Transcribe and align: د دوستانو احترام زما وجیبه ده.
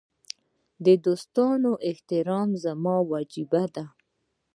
د 0.85 0.87
دوستانو 1.05 1.71
احترام 1.89 2.49
زما 2.63 2.95
وجیبه 3.11 3.63
ده. 3.75 3.85